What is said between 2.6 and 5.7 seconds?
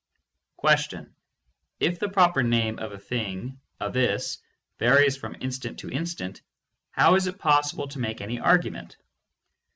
of a thing, a "this," varies from in